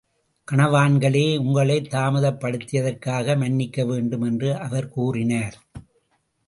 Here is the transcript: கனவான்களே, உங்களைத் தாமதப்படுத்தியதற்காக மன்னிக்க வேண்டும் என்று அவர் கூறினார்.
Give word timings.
கனவான்களே, 0.51 1.37
உங்களைத் 1.37 1.93
தாமதப்படுத்தியதற்காக 1.93 3.37
மன்னிக்க 3.37 3.85
வேண்டும் 3.85 4.21
என்று 4.21 4.57
அவர் 4.57 4.89
கூறினார். 4.89 5.57